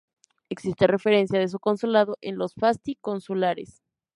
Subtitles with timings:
[0.49, 3.83] Existe referencia de su consulado en los fasti consulares.